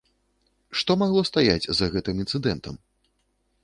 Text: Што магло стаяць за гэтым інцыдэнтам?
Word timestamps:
Што 0.81 0.91
магло 1.03 1.21
стаяць 1.31 1.69
за 1.81 1.93
гэтым 1.97 2.15
інцыдэнтам? 2.27 2.85